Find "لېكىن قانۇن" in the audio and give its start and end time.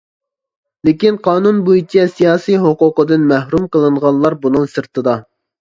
0.87-1.59